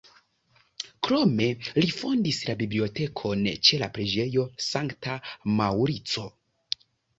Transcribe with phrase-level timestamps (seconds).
[1.07, 1.49] Krome
[1.79, 5.21] li fondis la bibliotekon ĉe la preĝejo Sankta
[5.63, 6.29] Maŭrico.